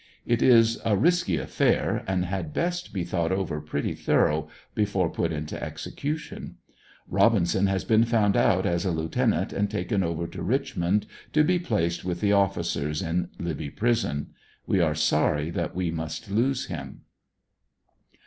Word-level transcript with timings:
It 0.25 0.41
is 0.41 0.79
a 0.83 0.97
risky 0.97 1.37
affair, 1.37 2.03
and 2.07 2.25
had 2.25 2.55
best 2.55 2.91
be 2.91 3.03
thought 3.03 3.31
over 3.31 3.61
pretty 3.61 3.93
thorough 3.93 4.49
before 4.73 5.11
put 5.11 5.31
into 5.31 5.61
execution. 5.63 6.55
Robinson 7.07 7.67
has 7.67 7.83
been 7.85 8.03
found 8.05 8.35
out 8.35 8.65
as 8.65 8.83
a 8.83 8.89
lieutenant, 8.89 9.53
and 9.53 9.69
taken 9.69 10.01
over 10.01 10.25
to 10.25 10.41
Richmond 10.41 11.05
to 11.33 11.43
be 11.43 11.59
placed 11.59 12.03
with 12.03 12.19
the 12.19 12.29
28 12.31 12.37
ANDERSONVILLE 12.37 12.55
DIARY. 12.81 12.91
officers 12.91 13.01
in 13.03 13.29
Libby 13.37 13.69
Prison. 13.69 14.33
We 14.65 14.79
are 14.79 14.95
sorry 14.95 15.51
that 15.51 15.75
we 15.75 15.91
must 15.91 16.31
lose 16.31 16.65
liim. 16.67 17.01